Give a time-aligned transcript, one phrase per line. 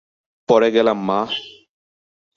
[0.49, 1.19] পড়ে গেলাম মা।